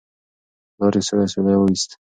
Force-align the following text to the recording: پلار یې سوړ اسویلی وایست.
پلار 0.75 0.93
یې 0.97 1.01
سوړ 1.07 1.19
اسویلی 1.25 1.55
وایست. 1.57 1.89